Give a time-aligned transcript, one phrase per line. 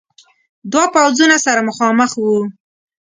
[0.73, 2.43] دو پوځونه سره مخامخ ول.